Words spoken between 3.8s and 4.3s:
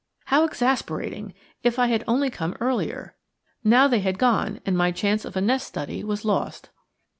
they had